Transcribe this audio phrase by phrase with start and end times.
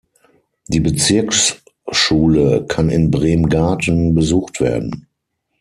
[0.67, 5.05] Die Bezirksschule kann in Bremgarten besucht werden.